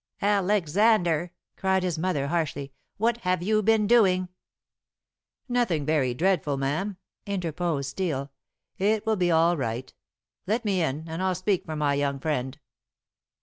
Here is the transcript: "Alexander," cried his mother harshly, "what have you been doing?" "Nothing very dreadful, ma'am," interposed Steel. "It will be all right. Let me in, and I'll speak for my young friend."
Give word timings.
"Alexander," 0.23 1.31
cried 1.55 1.83
his 1.83 1.99
mother 1.99 2.29
harshly, 2.29 2.73
"what 2.97 3.17
have 3.17 3.43
you 3.43 3.61
been 3.61 3.85
doing?" 3.85 4.29
"Nothing 5.47 5.85
very 5.85 6.15
dreadful, 6.15 6.57
ma'am," 6.57 6.97
interposed 7.27 7.91
Steel. 7.91 8.31
"It 8.79 9.05
will 9.05 9.15
be 9.15 9.29
all 9.29 9.55
right. 9.57 9.93
Let 10.47 10.65
me 10.65 10.81
in, 10.81 11.05
and 11.07 11.21
I'll 11.21 11.35
speak 11.35 11.67
for 11.67 11.75
my 11.75 11.93
young 11.93 12.19
friend." 12.19 12.57